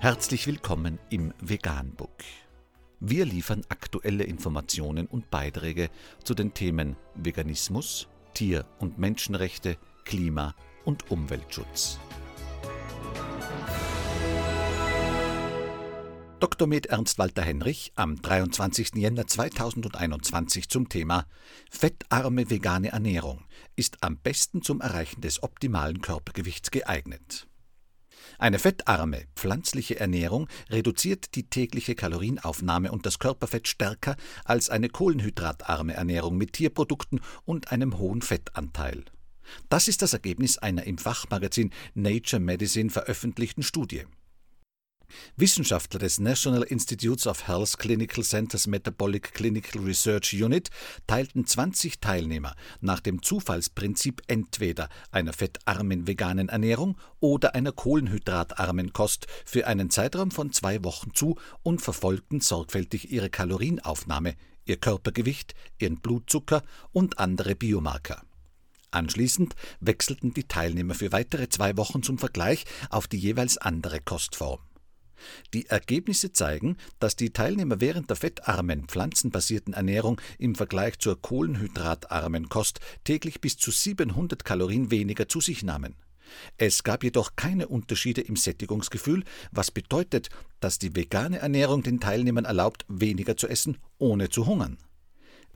[0.00, 2.22] Herzlich willkommen im Veganbook.
[3.00, 5.90] Wir liefern aktuelle Informationen und Beiträge
[6.22, 10.54] zu den Themen Veganismus, Tier- und Menschenrechte, Klima-
[10.84, 11.98] und Umweltschutz.
[16.38, 16.68] Dr.
[16.68, 18.94] Med Ernst Walter Henrich am 23.
[18.94, 21.26] Jänner 2021 zum Thema
[21.72, 27.48] Fettarme vegane Ernährung ist am besten zum Erreichen des optimalen Körpergewichts geeignet.
[28.40, 35.94] Eine fettarme, pflanzliche Ernährung reduziert die tägliche Kalorienaufnahme und das Körperfett stärker als eine kohlenhydratarme
[35.94, 39.04] Ernährung mit Tierprodukten und einem hohen Fettanteil.
[39.68, 44.04] Das ist das Ergebnis einer im Fachmagazin Nature Medicine veröffentlichten Studie.
[45.40, 50.68] Wissenschaftler des National Institutes of Health Clinical Centers Metabolic Clinical Research Unit
[51.06, 59.28] teilten 20 Teilnehmer nach dem Zufallsprinzip entweder einer fettarmen veganen Ernährung oder einer kohlenhydratarmen Kost
[59.44, 64.34] für einen Zeitraum von zwei Wochen zu und verfolgten sorgfältig ihre Kalorienaufnahme,
[64.64, 68.22] ihr Körpergewicht, ihren Blutzucker und andere Biomarker.
[68.90, 74.58] Anschließend wechselten die Teilnehmer für weitere zwei Wochen zum Vergleich auf die jeweils andere Kostform.
[75.54, 82.48] Die Ergebnisse zeigen, dass die Teilnehmer während der fettarmen, pflanzenbasierten Ernährung im Vergleich zur kohlenhydratarmen
[82.48, 85.96] Kost täglich bis zu 700 Kalorien weniger zu sich nahmen.
[86.56, 90.28] Es gab jedoch keine Unterschiede im Sättigungsgefühl, was bedeutet,
[90.60, 94.78] dass die vegane Ernährung den Teilnehmern erlaubt, weniger zu essen, ohne zu hungern.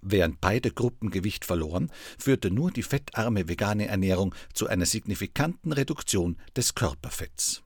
[0.01, 6.37] Während beide Gruppen Gewicht verloren, führte nur die fettarme vegane Ernährung zu einer signifikanten Reduktion
[6.57, 7.63] des Körperfetts.